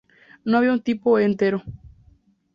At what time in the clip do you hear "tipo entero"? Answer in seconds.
0.81-1.61